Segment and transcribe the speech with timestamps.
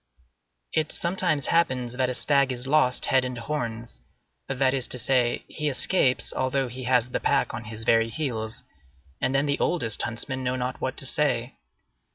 [0.73, 3.99] It sometimes happens that a stag is lost head and horns;
[4.47, 8.63] that is to say, he escapes although he has the pack on his very heels,
[9.21, 11.53] and then the oldest huntsmen know not what to say.